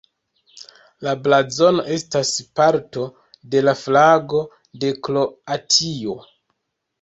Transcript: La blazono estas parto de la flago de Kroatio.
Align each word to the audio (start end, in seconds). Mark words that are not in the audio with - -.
La 1.07 1.11
blazono 1.25 1.83
estas 1.95 2.31
parto 2.59 3.03
de 3.53 3.61
la 3.67 3.75
flago 3.83 4.41
de 4.85 4.91
Kroatio. 5.09 6.19